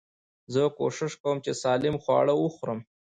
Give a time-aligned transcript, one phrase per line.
[0.53, 2.79] زه کوشش کوم، چي سالم خواړه وخورم.